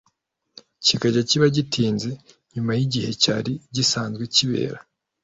[0.85, 2.09] kikajya kiba gitinze
[2.53, 4.79] nyuma y'igihe cyari gisanzwe kibera